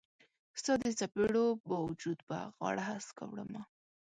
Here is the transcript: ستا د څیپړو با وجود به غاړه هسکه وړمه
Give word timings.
ستا 0.59 0.73
د 0.81 0.85
څیپړو 0.99 1.45
با 1.67 1.77
وجود 1.87 2.19
به 2.27 2.37
غاړه 2.57 2.83
هسکه 2.91 3.23
وړمه 3.27 3.61